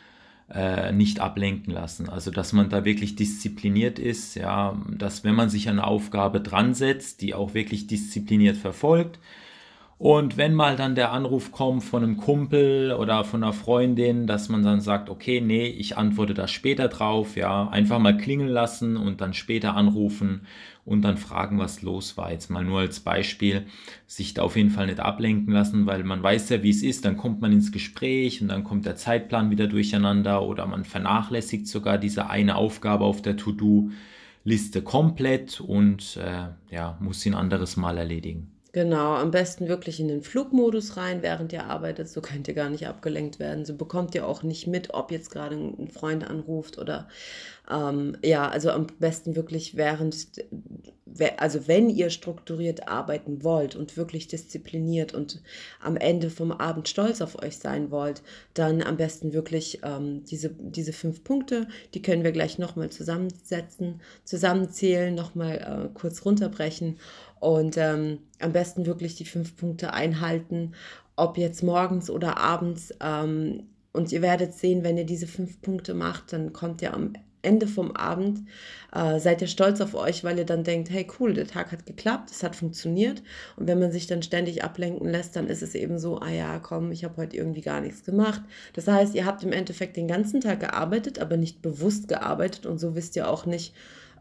äh, 0.52 0.92
nicht 0.92 1.20
ablenken 1.20 1.72
lassen. 1.72 2.10
Also, 2.10 2.32
dass 2.32 2.52
man 2.52 2.70
da 2.70 2.84
wirklich 2.84 3.16
diszipliniert 3.16 4.00
ist, 4.00 4.36
ja, 4.36 4.76
dass 4.90 5.24
wenn 5.24 5.36
man 5.36 5.50
sich 5.52 5.70
an 5.70 5.80
eine 5.80 5.88
Aufgabe 5.88 6.42
dran 6.42 6.74
setzt, 6.74 7.22
die 7.22 7.36
auch 7.36 7.54
wirklich 7.54 7.88
diszipliniert 7.88 8.58
verfolgt, 8.58 9.20
und 10.02 10.36
wenn 10.36 10.56
mal 10.56 10.76
dann 10.78 10.96
der 10.96 11.12
Anruf 11.12 11.52
kommt 11.52 11.84
von 11.84 12.02
einem 12.02 12.18
Kumpel 12.18 12.92
oder 12.92 13.24
von 13.24 13.44
einer 13.44 13.54
Freundin, 13.54 14.26
dass 14.26 14.50
man 14.50 14.64
dann 14.64 14.82
sagt, 14.82 15.12
okay, 15.12 15.42
nee, 15.42 15.68
ich 15.68 15.96
antworte 15.96 16.34
da 16.34 16.48
später 16.48 16.88
drauf, 16.88 17.36
ja, 17.36 17.68
einfach 17.70 18.00
mal 18.00 18.18
klingeln 18.18 18.50
lassen 18.50 18.98
und 18.98 19.22
dann 19.22 19.36
später 19.36 19.76
anrufen 19.76 20.48
und 20.86 21.04
dann 21.04 21.18
fragen, 21.18 21.60
was 21.60 21.84
los 21.84 22.18
war. 22.18 22.32
Jetzt 22.32 22.50
mal 22.50 22.64
nur 22.64 22.80
als 22.80 23.00
Beispiel, 23.02 23.68
sich 24.08 24.34
da 24.34 24.42
auf 24.42 24.56
jeden 24.56 24.72
Fall 24.72 24.88
nicht 24.88 25.00
ablenken 25.00 25.54
lassen, 25.54 25.86
weil 25.86 26.04
man 26.04 26.24
weiß 26.24 26.50
ja, 26.50 26.64
wie 26.64 26.72
es 26.72 26.82
ist, 26.82 27.06
dann 27.06 27.16
kommt 27.16 27.42
man 27.42 27.52
ins 27.52 27.72
Gespräch 27.72 28.42
und 28.42 28.48
dann 28.48 28.64
kommt 28.64 28.88
der 28.88 28.96
Zeitplan 28.96 29.52
wieder 29.52 29.68
durcheinander 29.68 30.42
oder 30.42 30.66
man 30.66 30.84
vernachlässigt 30.84 31.68
sogar 31.68 32.00
diese 32.00 32.28
eine 32.28 32.56
Aufgabe 32.56 33.06
auf 33.06 33.22
der 33.22 33.38
To-Do-Liste 33.38 34.82
komplett 34.82 35.62
und 35.62 36.18
äh, 36.18 36.48
ja, 36.74 36.98
muss 37.00 37.22
sie 37.22 37.30
ein 37.30 37.36
anderes 37.36 37.78
Mal 37.78 38.00
erledigen. 38.00 38.52
Genau, 38.74 39.16
am 39.16 39.32
besten 39.32 39.68
wirklich 39.68 40.00
in 40.00 40.08
den 40.08 40.22
Flugmodus 40.24 40.96
rein, 40.96 41.22
während 41.22 41.52
ihr 41.52 41.66
arbeitet. 41.66 42.08
So 42.08 42.22
könnt 42.22 42.48
ihr 42.48 42.54
gar 42.54 42.70
nicht 42.70 42.88
abgelenkt 42.88 43.38
werden. 43.38 43.66
So 43.66 43.76
bekommt 43.76 44.16
ihr 44.16 44.26
auch 44.26 44.44
nicht 44.44 44.66
mit, 44.66 44.94
ob 44.94 45.12
jetzt 45.12 45.30
gerade 45.30 45.56
ein 45.58 45.90
Freund 45.90 46.24
anruft 46.26 46.78
oder 46.78 47.10
ähm, 47.72 48.18
ja, 48.24 48.48
also 48.50 48.72
am 48.72 48.88
besten 49.00 49.36
wirklich 49.36 49.78
während, 49.78 50.28
also 51.38 51.68
wenn 51.68 51.90
ihr 51.90 52.10
strukturiert 52.10 52.88
arbeiten 52.88 53.44
wollt 53.44 53.76
und 53.76 53.98
wirklich 53.98 54.28
diszipliniert 54.28 55.14
und 55.14 55.42
am 55.80 55.96
Ende 55.96 56.30
vom 56.30 56.52
Abend 56.52 56.90
stolz 56.90 57.22
auf 57.22 57.42
euch 57.42 57.58
sein 57.58 57.92
wollt, 57.92 58.22
dann 58.54 58.82
am 58.82 58.98
besten 58.98 59.34
wirklich 59.34 59.80
ähm, 59.84 60.24
diese, 60.26 60.50
diese 60.50 60.94
fünf 60.94 61.24
Punkte, 61.24 61.68
die 61.94 62.02
können 62.02 62.24
wir 62.24 62.32
gleich 62.32 62.60
nochmal 62.60 62.90
zusammensetzen, 62.90 64.02
zusammenzählen, 64.26 65.16
nochmal 65.16 65.58
äh, 65.58 65.98
kurz 65.98 66.26
runterbrechen 66.26 66.98
und 67.40 67.78
ähm, 67.78 68.20
am 68.40 68.54
besten 68.54 68.86
wirklich 68.86 69.16
die 69.16 69.26
fünf 69.26 69.56
Punkte 69.56 69.94
einhalten, 69.94 70.74
ob 71.16 71.38
jetzt 71.38 71.64
morgens 71.64 72.10
oder 72.10 72.38
abends. 72.38 72.94
Ähm, 73.00 73.64
und 73.94 74.12
ihr 74.12 74.22
werdet 74.22 74.54
sehen, 74.54 74.84
wenn 74.84 74.98
ihr 74.98 75.06
diese 75.06 75.28
fünf 75.28 75.62
Punkte 75.62 75.94
macht, 75.94 76.32
dann 76.32 76.54
kommt 76.54 76.82
ihr 76.82 76.94
am 76.94 77.14
Ende 77.42 77.68
vom 77.68 77.92
Abend 77.96 78.48
äh, 78.94 79.20
seid 79.20 79.42
ihr 79.42 79.48
stolz 79.48 79.82
auf 79.82 79.96
euch, 79.96 80.24
weil 80.24 80.38
ihr 80.38 80.46
dann 80.46 80.64
denkt, 80.64 80.90
hey 80.90 81.08
cool, 81.20 81.34
der 81.34 81.48
Tag 81.48 81.72
hat 81.72 81.86
geklappt, 81.86 82.32
es 82.32 82.44
hat 82.44 82.56
funktioniert. 82.56 83.24
Und 83.56 83.68
wenn 83.68 83.80
man 83.80 83.92
sich 83.92 84.08
dann 84.08 84.24
ständig 84.24 84.64
ablenken 84.64 85.10
lässt, 85.10 85.36
dann 85.36 85.48
ist 85.48 85.62
es 85.62 85.76
eben 85.76 86.00
so, 86.00 86.20
ah 86.20 86.30
ja, 86.30 86.60
komm, 86.60 86.92
ich 86.92 87.04
habe 87.04 87.18
heute 87.18 87.38
irgendwie 87.38 87.62
gar 87.62 87.82
nichts 87.82 88.04
gemacht. 88.04 88.42
Das 88.74 88.88
heißt, 88.88 89.16
ihr 89.16 89.26
habt 89.26 89.44
im 89.44 89.54
Endeffekt 89.54 89.98
den 89.98 90.08
ganzen 90.08 90.42
Tag 90.42 90.60
gearbeitet, 90.60 91.20
aber 91.20 91.38
nicht 91.38 91.62
bewusst 91.62 92.08
gearbeitet 92.08 92.66
und 92.66 92.80
so 92.80 92.96
wisst 92.96 93.16
ihr 93.16 93.30
auch 93.30 93.46
nicht, 93.46 93.74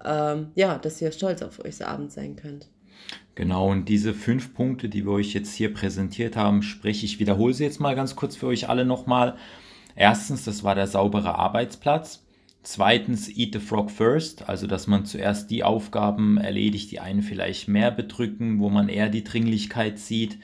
ähm, 0.04 0.48
ja, 0.54 0.78
dass 0.78 1.00
ihr 1.00 1.12
stolz 1.12 1.42
auf 1.42 1.64
euch 1.64 1.84
abends 1.84 2.14
sein 2.14 2.36
könnt. 2.36 2.68
Genau, 3.34 3.70
und 3.70 3.88
diese 3.88 4.12
fünf 4.12 4.54
Punkte, 4.54 4.88
die 4.88 5.04
wir 5.04 5.12
euch 5.12 5.32
jetzt 5.32 5.54
hier 5.54 5.72
präsentiert 5.72 6.36
haben, 6.36 6.62
sprich, 6.62 7.04
ich 7.04 7.18
wiederhole 7.18 7.54
sie 7.54 7.64
jetzt 7.64 7.80
mal 7.80 7.94
ganz 7.94 8.16
kurz 8.16 8.36
für 8.36 8.46
euch 8.46 8.68
alle 8.68 8.84
nochmal. 8.84 9.36
Erstens, 9.96 10.44
das 10.44 10.62
war 10.62 10.74
der 10.74 10.86
saubere 10.86 11.36
Arbeitsplatz. 11.36 12.22
Zweitens, 12.62 13.28
eat 13.28 13.54
the 13.54 13.58
frog 13.58 13.90
first, 13.90 14.48
also 14.48 14.66
dass 14.66 14.86
man 14.86 15.06
zuerst 15.06 15.50
die 15.50 15.64
Aufgaben 15.64 16.36
erledigt, 16.36 16.90
die 16.90 17.00
einen 17.00 17.22
vielleicht 17.22 17.68
mehr 17.68 17.90
bedrücken, 17.90 18.60
wo 18.60 18.68
man 18.68 18.88
eher 18.88 19.08
die 19.08 19.24
Dringlichkeit 19.24 19.98
sieht. 19.98 20.38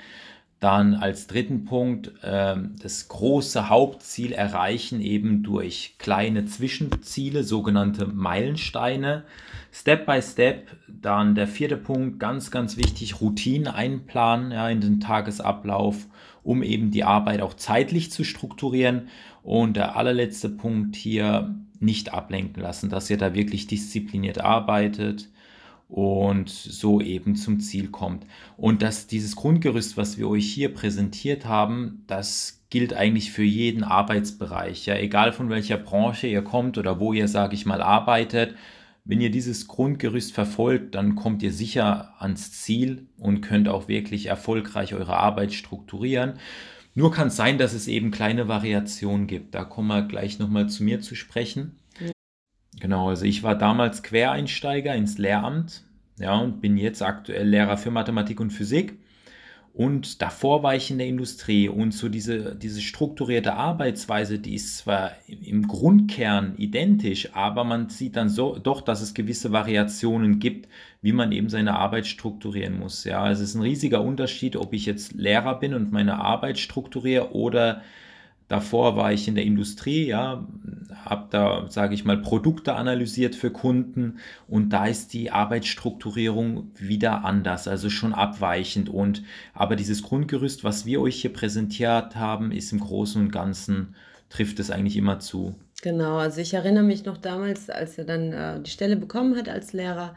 Dann 0.58 0.94
als 0.94 1.26
dritten 1.26 1.66
Punkt 1.66 2.12
äh, 2.23 2.56
das 2.80 3.08
große 3.08 3.68
Hauptziel 3.68 4.32
erreichen 4.32 5.02
eben 5.02 5.42
durch 5.42 5.96
kleine 5.99 6.46
Zwischenziele, 6.46 7.44
sogenannte 7.44 8.06
Meilensteine. 8.06 9.25
Step 9.70 10.06
by 10.06 10.23
Step. 10.23 10.68
Dann 10.88 11.35
der 11.35 11.46
vierte 11.46 11.76
Punkt, 11.76 12.18
ganz, 12.18 12.50
ganz 12.50 12.78
wichtig, 12.78 13.20
Routinen 13.20 13.68
einplanen 13.68 14.50
ja, 14.50 14.70
in 14.70 14.80
den 14.80 15.00
Tagesablauf, 15.00 16.06
um 16.42 16.62
eben 16.62 16.90
die 16.90 17.04
Arbeit 17.04 17.42
auch 17.42 17.52
zeitlich 17.52 18.11
zu 18.11 18.25
strukturieren. 18.25 19.08
Und 19.42 19.76
der 19.76 19.96
allerletzte 19.96 20.49
Punkt 20.49 20.96
hier, 20.96 21.54
nicht 21.80 22.12
ablenken 22.12 22.62
lassen, 22.62 22.90
dass 22.90 23.11
ihr 23.11 23.18
da 23.18 23.35
wirklich 23.35 23.66
diszipliniert 23.66 24.40
arbeitet 24.40 25.28
und 25.88 26.49
so 26.49 27.00
eben 27.00 27.37
zum 27.37 27.61
Ziel 27.61 27.88
kommt. 27.88 28.26
Und 28.56 28.83
dass 28.83 29.06
dieses 29.06 29.37
Grundgerüst, 29.37 29.97
was 29.97 30.18
wir 30.18 30.28
euch 30.28 30.52
hier 30.52 30.75
präsentiert 30.75 31.47
haben, 31.47 32.04
das 32.06 32.64
gilt 32.71 32.95
eigentlich 32.95 33.30
für 33.30 33.45
jeden 33.45 33.85
Arbeitsbereich. 33.85 34.87
Ja, 34.87 34.97
egal 34.97 35.33
von 35.33 35.49
welcher 35.49 35.78
Branche 35.78 36.26
ihr 36.26 36.42
kommt 36.42 36.78
oder 36.78 36.99
wo 36.99 37.12
ihr, 37.12 37.28
sage 37.28 37.54
ich 37.54 37.66
mal, 37.66 37.80
arbeitet. 37.80 38.56
Wenn 39.04 39.21
ihr 39.21 39.30
dieses 39.30 39.68
Grundgerüst 39.68 40.33
verfolgt, 40.33 40.97
dann 40.97 41.14
kommt 41.14 41.40
ihr 41.45 41.52
sicher 41.52 42.14
ans 42.18 42.50
Ziel 42.50 43.06
und 43.18 43.40
könnt 43.40 43.68
auch 43.68 43.87
wirklich 43.87 44.26
erfolgreich 44.26 44.95
eure 44.95 45.16
Arbeit 45.16 45.52
strukturieren. 45.52 46.35
Nur 46.96 47.12
kann 47.12 47.28
es 47.28 47.36
sein, 47.36 47.58
dass 47.58 47.74
es 47.74 47.88
eben 47.88 48.10
kleine 48.10 48.48
Variationen 48.48 49.26
gibt. 49.26 49.54
Da 49.54 49.64
kommen 49.64 49.88
wir 49.88 50.00
gleich 50.02 50.38
nochmal 50.38 50.70
zu 50.70 50.82
mir 50.82 51.02
zu 51.02 51.14
sprechen. 51.14 51.78
Genau, 52.80 53.10
also 53.10 53.26
ich 53.26 53.42
war 53.42 53.54
damals 53.54 54.02
Quereinsteiger 54.02 54.94
ins 54.94 55.18
Lehramt, 55.18 55.84
ja, 56.18 56.34
und 56.38 56.62
bin 56.62 56.78
jetzt 56.78 57.02
aktuell 57.02 57.46
Lehrer 57.46 57.76
für 57.76 57.90
Mathematik 57.90 58.40
und 58.40 58.50
Physik. 58.50 58.98
Und 59.76 60.23
davor 60.23 60.62
war 60.62 60.75
ich 60.75 60.90
in 60.90 60.97
der 60.97 61.06
Industrie 61.06 61.68
und 61.68 61.92
so 61.92 62.09
diese, 62.09 62.54
diese 62.54 62.80
strukturierte 62.80 63.52
Arbeitsweise, 63.52 64.38
die 64.38 64.54
ist 64.54 64.78
zwar 64.78 65.11
im 65.28 65.68
Grundkern 65.68 66.54
identisch, 66.56 67.35
aber 67.35 67.62
man 67.62 67.90
sieht 67.90 68.16
dann 68.16 68.30
so 68.30 68.59
doch, 68.59 68.80
dass 68.80 69.02
es 69.02 69.12
gewisse 69.12 69.52
Variationen 69.52 70.38
gibt, 70.38 70.71
wie 71.02 71.12
man 71.12 71.30
eben 71.30 71.50
seine 71.50 71.76
Arbeit 71.76 72.06
strukturieren 72.06 72.78
muss. 72.78 73.04
Ja, 73.04 73.30
es 73.30 73.40
ist 73.40 73.54
ein 73.54 73.61
riesiger 73.61 74.00
Unterschied, 74.00 74.56
ob 74.56 74.73
ich 74.73 74.87
jetzt 74.87 75.12
Lehrer 75.12 75.61
bin 75.61 75.75
und 75.75 75.92
meine 75.92 76.21
Arbeit 76.21 76.59
strukturiere 76.59 77.35
oder 77.35 77.83
Davor 78.48 78.96
war 78.96 79.12
ich 79.12 79.26
in 79.26 79.34
der 79.34 79.44
Industrie, 79.44 80.06
ja, 80.06 80.46
habe 81.04 81.26
da, 81.30 81.66
sage 81.68 81.94
ich 81.94 82.04
mal, 82.04 82.18
Produkte 82.18 82.74
analysiert 82.74 83.34
für 83.34 83.50
Kunden 83.50 84.18
und 84.48 84.70
da 84.70 84.86
ist 84.86 85.12
die 85.12 85.30
Arbeitsstrukturierung 85.30 86.70
wieder 86.76 87.24
anders, 87.24 87.66
also 87.68 87.90
schon 87.90 88.12
abweichend. 88.14 88.88
Und 88.88 89.22
aber 89.52 89.76
dieses 89.76 90.02
Grundgerüst, 90.02 90.64
was 90.64 90.86
wir 90.86 91.00
euch 91.00 91.20
hier 91.20 91.32
präsentiert 91.32 92.16
haben, 92.16 92.52
ist 92.52 92.72
im 92.72 92.80
Großen 92.80 93.20
und 93.20 93.32
Ganzen 93.32 93.94
trifft 94.28 94.61
es 94.61 94.71
eigentlich 94.71 94.97
immer 94.97 95.21
zu. 95.21 95.54
Genau, 95.83 96.16
also 96.16 96.40
ich 96.40 96.54
erinnere 96.54 96.85
mich 96.85 97.04
noch 97.04 97.18
damals, 97.18 97.71
als 97.71 97.99
er 97.99 98.04
dann 98.04 98.33
äh, 98.33 98.61
die 98.61 98.71
Stelle 98.71 98.97
bekommen 98.97 99.37
hat 99.37 99.49
als 99.49 99.73
Lehrer, 99.73 100.14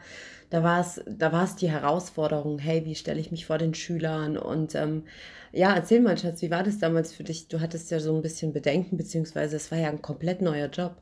da 0.48 0.64
war 0.64 0.80
es 0.80 1.00
da 1.06 1.32
war's 1.32 1.56
die 1.56 1.70
Herausforderung, 1.70 2.58
hey, 2.58 2.84
wie 2.84 2.94
stelle 2.94 3.20
ich 3.20 3.30
mich 3.30 3.46
vor 3.46 3.58
den 3.58 3.74
Schülern 3.74 4.36
und 4.36 4.74
ähm, 4.74 5.04
ja, 5.52 5.74
erzähl 5.74 6.00
mal, 6.00 6.16
Schatz, 6.16 6.42
wie 6.42 6.50
war 6.50 6.62
das 6.62 6.78
damals 6.78 7.12
für 7.12 7.24
dich? 7.24 7.48
Du 7.48 7.60
hattest 7.60 7.90
ja 7.90 8.00
so 8.00 8.14
ein 8.14 8.22
bisschen 8.22 8.52
Bedenken, 8.52 8.96
beziehungsweise 8.96 9.56
es 9.56 9.70
war 9.70 9.78
ja 9.78 9.88
ein 9.88 10.02
komplett 10.02 10.42
neuer 10.42 10.68
Job. 10.68 10.96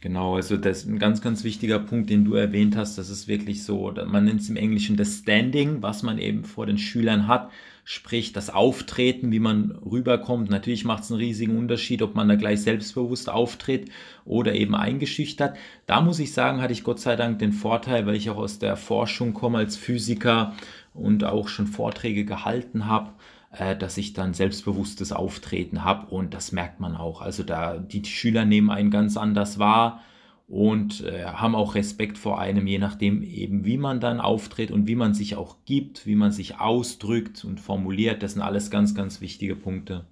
Genau, 0.00 0.36
also 0.36 0.56
das 0.56 0.78
ist 0.78 0.86
ein 0.86 1.00
ganz, 1.00 1.20
ganz 1.20 1.42
wichtiger 1.42 1.80
Punkt, 1.80 2.08
den 2.08 2.24
du 2.24 2.34
erwähnt 2.34 2.76
hast. 2.76 2.98
Das 2.98 3.10
ist 3.10 3.26
wirklich 3.26 3.64
so, 3.64 3.92
man 4.06 4.24
nennt 4.24 4.40
es 4.40 4.48
im 4.48 4.56
Englischen 4.56 4.96
das 4.96 5.18
Standing, 5.18 5.82
was 5.82 6.04
man 6.04 6.18
eben 6.18 6.44
vor 6.44 6.66
den 6.66 6.78
Schülern 6.78 7.26
hat, 7.26 7.50
sprich 7.82 8.32
das 8.32 8.48
Auftreten, 8.48 9.32
wie 9.32 9.40
man 9.40 9.72
rüberkommt. 9.72 10.50
Natürlich 10.50 10.84
macht 10.84 11.02
es 11.02 11.10
einen 11.10 11.20
riesigen 11.20 11.58
Unterschied, 11.58 12.02
ob 12.02 12.14
man 12.14 12.28
da 12.28 12.36
gleich 12.36 12.60
selbstbewusst 12.62 13.28
auftritt 13.28 13.90
oder 14.24 14.54
eben 14.54 14.76
eingeschüchtert. 14.76 15.56
Da 15.86 16.00
muss 16.00 16.20
ich 16.20 16.32
sagen, 16.32 16.62
hatte 16.62 16.72
ich 16.72 16.84
Gott 16.84 17.00
sei 17.00 17.16
Dank 17.16 17.40
den 17.40 17.52
Vorteil, 17.52 18.06
weil 18.06 18.14
ich 18.14 18.30
auch 18.30 18.36
aus 18.36 18.60
der 18.60 18.76
Forschung 18.76 19.34
komme 19.34 19.58
als 19.58 19.76
Physiker 19.76 20.54
und 20.94 21.24
auch 21.24 21.48
schon 21.48 21.66
Vorträge 21.66 22.24
gehalten 22.24 22.86
habe 22.86 23.10
äh, 23.50 23.76
dass 23.76 23.96
ich 23.96 24.12
dann 24.12 24.34
selbstbewusstes 24.34 25.12
Auftreten 25.12 25.84
habe 25.84 26.06
und 26.14 26.34
das 26.34 26.52
merkt 26.52 26.80
man 26.80 26.96
auch. 26.96 27.22
Also 27.22 27.42
da 27.42 27.78
die 27.78 28.04
Schüler 28.04 28.44
nehmen 28.44 28.70
einen 28.70 28.90
ganz 28.90 29.16
anders 29.16 29.58
wahr 29.58 30.02
und 30.48 31.04
äh, 31.04 31.24
haben 31.24 31.54
auch 31.54 31.74
Respekt 31.74 32.16
vor 32.16 32.40
einem, 32.40 32.66
je 32.66 32.78
nachdem 32.78 33.22
eben, 33.22 33.64
wie 33.64 33.76
man 33.76 34.00
dann 34.00 34.20
auftritt 34.20 34.70
und 34.70 34.86
wie 34.86 34.94
man 34.94 35.14
sich 35.14 35.36
auch 35.36 35.56
gibt, 35.66 36.06
wie 36.06 36.14
man 36.14 36.32
sich 36.32 36.58
ausdrückt 36.58 37.44
und 37.44 37.60
formuliert. 37.60 38.22
Das 38.22 38.32
sind 38.32 38.42
alles 38.42 38.70
ganz, 38.70 38.94
ganz 38.94 39.20
wichtige 39.20 39.56
Punkte. 39.56 40.06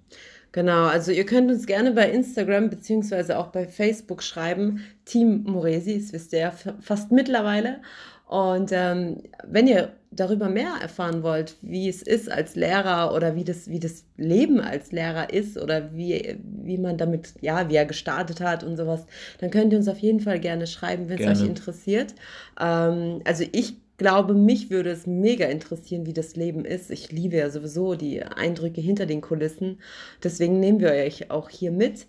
Genau, 0.51 0.85
also 0.85 1.11
ihr 1.11 1.25
könnt 1.25 1.51
uns 1.51 1.65
gerne 1.65 1.91
bei 1.91 2.09
Instagram 2.09 2.69
beziehungsweise 2.69 3.37
auch 3.37 3.47
bei 3.47 3.67
Facebook 3.67 4.23
schreiben. 4.23 4.81
Team 5.05 5.43
Moresi, 5.43 5.99
das 5.99 6.13
wisst 6.13 6.33
ihr 6.33 6.39
ja 6.39 6.53
fast 6.81 7.11
mittlerweile. 7.11 7.81
Und 8.27 8.71
ähm, 8.71 9.23
wenn 9.47 9.67
ihr 9.67 9.93
darüber 10.19 10.49
mehr 10.49 10.73
erfahren 10.81 11.23
wollt, 11.23 11.55
wie 11.61 11.87
es 11.87 12.01
ist 12.01 12.29
als 12.29 12.55
Lehrer 12.55 13.13
oder 13.13 13.35
wie 13.35 13.43
das, 13.43 13.69
wie 13.69 13.79
das 13.79 14.03
Leben 14.17 14.59
als 14.59 14.91
Lehrer 14.91 15.31
ist 15.31 15.57
oder 15.57 15.95
wie, 15.95 16.37
wie 16.43 16.77
man 16.77 16.97
damit, 16.97 17.33
ja, 17.41 17.69
wie 17.69 17.75
er 17.75 17.85
gestartet 17.85 18.41
hat 18.41 18.63
und 18.63 18.75
sowas, 18.75 19.05
dann 19.39 19.51
könnt 19.51 19.71
ihr 19.71 19.79
uns 19.79 19.87
auf 19.87 19.99
jeden 19.99 20.19
Fall 20.19 20.39
gerne 20.39 20.67
schreiben, 20.67 21.07
wenn 21.07 21.19
es 21.19 21.39
euch 21.39 21.47
interessiert. 21.47 22.15
Ähm, 22.59 23.21
also 23.23 23.45
ich 23.51 23.75
glaube, 23.97 24.33
mich 24.33 24.69
würde 24.69 24.91
es 24.91 25.07
mega 25.07 25.45
interessieren, 25.45 26.05
wie 26.05 26.13
das 26.13 26.35
Leben 26.35 26.65
ist. 26.65 26.91
Ich 26.91 27.11
liebe 27.11 27.37
ja 27.37 27.49
sowieso 27.49 27.95
die 27.95 28.23
Eindrücke 28.23 28.81
hinter 28.81 29.05
den 29.05 29.21
Kulissen. 29.21 29.79
Deswegen 30.23 30.59
nehmen 30.59 30.79
wir 30.79 30.91
euch 30.91 31.31
auch 31.31 31.49
hier 31.49 31.71
mit. 31.71 32.05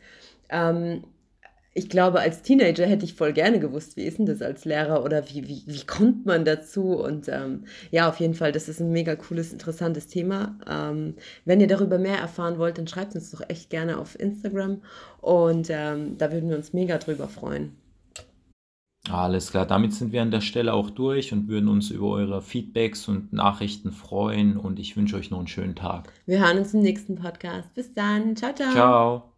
Ähm, 0.51 1.05
ich 1.79 1.89
glaube, 1.89 2.21
als 2.21 2.43
Teenager 2.43 2.87
hätte 2.87 3.05
ich 3.05 3.15
voll 3.15 3.33
gerne 3.33 3.61
gewusst, 3.61 3.97
wie 3.97 4.03
ist 4.03 4.19
denn 4.19 4.27
das 4.27 4.43
als 4.43 4.65
Lehrer 4.65 5.05
oder 5.05 5.29
wie, 5.31 5.47
wie, 5.47 5.63
wie 5.67 5.87
kommt 5.87 6.27
man 6.27 6.45
dazu? 6.45 6.97
Und 6.97 7.29
ähm, 7.29 7.65
ja, 7.93 8.09
auf 8.09 8.19
jeden 8.19 8.35
Fall, 8.35 8.51
das 8.51 8.69
ist 8.69 8.81
ein 8.81 8.91
mega 8.91 9.15
cooles, 9.15 9.53
interessantes 9.53 10.09
Thema. 10.09 10.59
Ähm, 10.69 11.15
wenn 11.45 11.61
ihr 11.61 11.69
darüber 11.69 11.99
mehr 11.99 12.19
erfahren 12.19 12.59
wollt, 12.59 12.79
dann 12.79 12.89
schreibt 12.89 13.15
uns 13.15 13.31
doch 13.31 13.43
echt 13.49 13.71
gerne 13.71 13.99
auf 13.99 14.19
Instagram 14.19 14.83
und 15.21 15.69
ähm, 15.71 16.19
da 16.19 16.33
würden 16.33 16.51
wir 16.51 16.57
uns 16.57 16.73
mega 16.73 16.99
drüber 16.99 17.29
freuen. 17.29 17.77
Alles 19.09 19.53
klar, 19.53 19.65
damit 19.65 19.95
sind 19.95 20.13
wir 20.13 20.21
an 20.21 20.31
der 20.31 20.41
Stelle 20.41 20.75
auch 20.75 20.91
durch 20.91 21.33
und 21.33 21.49
würden 21.49 21.69
uns 21.69 21.91
über 21.91 22.09
eure 22.09 22.43
Feedbacks 22.43 23.09
und 23.09 23.33
Nachrichten 23.33 23.93
freuen 23.93 24.57
und 24.57 24.79
ich 24.79 24.97
wünsche 24.97 25.17
euch 25.17 25.31
noch 25.31 25.39
einen 25.39 25.47
schönen 25.47 25.77
Tag. 25.77 26.13
Wir 26.27 26.41
hören 26.41 26.59
uns 26.59 26.75
im 26.75 26.81
nächsten 26.81 27.15
Podcast. 27.15 27.73
Bis 27.75 27.95
dann. 27.95 28.37
Ciao, 28.37 28.53
ciao. 28.53 28.73
Ciao. 28.73 29.38